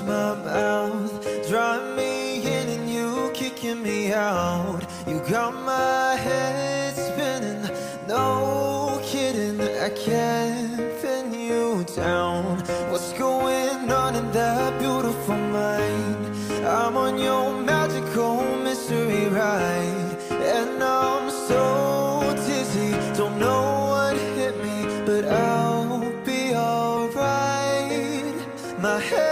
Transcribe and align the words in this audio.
my 0.00 0.34
mouth. 0.34 1.12
Drawing 1.48 1.96
me 1.96 2.40
in 2.42 2.68
and 2.68 2.88
you 2.90 3.30
kicking 3.34 3.82
me 3.82 4.12
out. 4.12 4.80
You 5.06 5.20
got 5.28 5.52
my 5.54 6.16
head 6.16 6.94
spinning, 6.96 7.62
no 8.08 9.00
kidding. 9.04 9.60
I 9.60 9.90
can't 9.90 10.76
pin 11.02 11.34
you 11.34 11.84
down. 11.96 12.58
What's 12.90 13.12
going 13.14 13.90
on 13.90 14.16
in 14.16 14.30
that 14.32 14.78
beautiful 14.80 15.36
mind? 15.36 16.26
I'm 16.66 16.96
on 16.96 17.18
your 17.18 17.52
magical 17.62 18.42
mystery 18.64 19.26
ride. 19.28 20.16
And 20.30 20.82
I'm 20.82 21.30
so 21.48 22.20
dizzy, 22.46 22.92
don't 23.16 23.38
know 23.38 23.86
what 23.90 24.16
hit 24.16 24.56
me 24.64 24.78
But 25.06 25.24
I'll 25.26 26.12
be 26.24 26.54
alright. 26.54 28.34
My 28.80 28.98
head 29.00 29.31